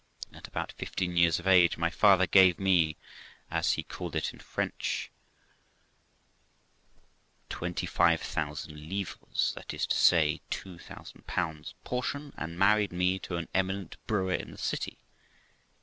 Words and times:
At 0.33 0.47
about 0.47 0.71
fifteen 0.71 1.15
years 1.15 1.37
of 1.37 1.45
age, 1.45 1.77
my 1.77 1.91
father 1.91 2.25
gave 2.25 2.57
me, 2.57 2.97
as 3.51 3.73
he 3.73 3.83
called 3.83 4.15
it 4.15 4.33
in 4.33 4.39
French, 4.39 5.11
25,000 7.49 8.89
livres, 8.89 9.53
that 9.53 9.75
is 9.75 9.85
to 9.85 9.95
say, 9.95 10.41
two 10.49 10.79
thousand 10.79 11.27
pounds 11.27 11.75
portion, 11.83 12.33
and 12.35 12.57
married 12.57 12.91
me 12.91 13.19
to 13.19 13.35
an 13.35 13.47
eminent 13.53 13.95
brewer 14.07 14.33
in 14.33 14.49
the 14.49 14.57
city. 14.57 14.97